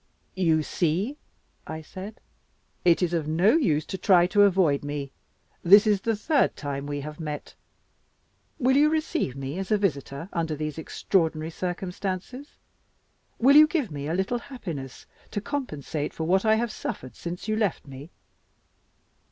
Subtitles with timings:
[0.33, 1.19] "You see,"
[1.67, 2.19] I said,
[2.83, 5.11] "it is of no use to try to avoid me.
[5.63, 7.53] This is the third time we have met.
[8.57, 12.57] Will you receive me as a visitor, under these extraordinary circumstances?
[13.37, 17.47] Will you give me a little happiness to compensate for what I have suffered since
[17.47, 18.09] you left me?"